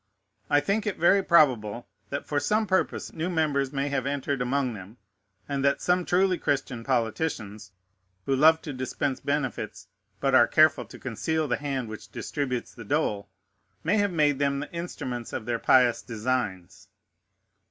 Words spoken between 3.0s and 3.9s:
new members may